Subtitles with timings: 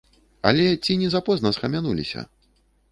[0.51, 2.29] Але ці не запозна схамянуліся?